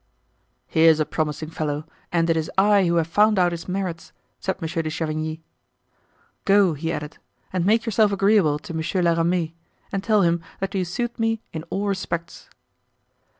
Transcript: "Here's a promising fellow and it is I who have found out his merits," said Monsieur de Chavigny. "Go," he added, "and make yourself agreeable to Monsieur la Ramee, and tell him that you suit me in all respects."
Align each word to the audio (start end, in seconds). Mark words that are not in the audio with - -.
"Here's 0.65 0.99
a 0.99 1.05
promising 1.05 1.51
fellow 1.51 1.85
and 2.11 2.27
it 2.27 2.35
is 2.35 2.49
I 2.57 2.87
who 2.87 2.95
have 2.95 3.05
found 3.05 3.37
out 3.37 3.51
his 3.51 3.67
merits," 3.67 4.13
said 4.39 4.59
Monsieur 4.59 4.81
de 4.81 4.89
Chavigny. 4.89 5.43
"Go," 6.43 6.73
he 6.73 6.91
added, 6.91 7.19
"and 7.53 7.67
make 7.67 7.85
yourself 7.85 8.11
agreeable 8.11 8.57
to 8.57 8.73
Monsieur 8.73 9.03
la 9.03 9.11
Ramee, 9.13 9.53
and 9.91 10.03
tell 10.03 10.23
him 10.23 10.41
that 10.59 10.73
you 10.73 10.85
suit 10.85 11.19
me 11.19 11.39
in 11.53 11.61
all 11.69 11.85
respects." 11.85 12.49